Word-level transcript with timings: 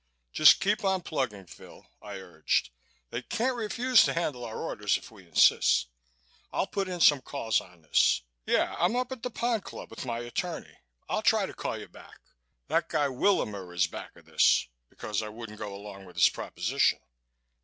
"Just 0.33 0.59
keep 0.61 0.83
on 0.83 1.01
plugging, 1.01 1.45
Phil," 1.45 1.85
I 2.01 2.15
urged. 2.15 2.71
"They 3.11 3.21
can't 3.21 3.55
refuse 3.55 4.03
to 4.05 4.15
handle 4.15 4.43
our 4.43 4.57
orders 4.57 4.97
if 4.97 5.11
we 5.11 5.27
insist. 5.27 5.89
I'll 6.51 6.65
put 6.65 6.87
in 6.87 6.99
some 6.99 7.21
calls 7.21 7.61
on 7.61 7.83
this.... 7.83 8.23
Yeah, 8.47 8.75
I'm 8.79 8.95
up 8.95 9.11
at 9.11 9.21
the 9.21 9.29
Pond 9.29 9.63
Club 9.63 9.91
with 9.91 10.03
my 10.03 10.21
attorney... 10.21 10.79
I'll 11.07 11.21
try 11.21 11.45
to 11.45 11.53
call 11.53 11.77
you 11.77 11.87
back. 11.87 12.19
That 12.67 12.89
guy 12.89 13.09
Willamer 13.09 13.75
is 13.75 13.85
back 13.85 14.15
of 14.15 14.25
this 14.25 14.69
because 14.89 15.21
I 15.21 15.29
wouldn't 15.29 15.59
go 15.59 15.71
along 15.75 16.05
with 16.05 16.15
his 16.15 16.29
proposition." 16.29 16.97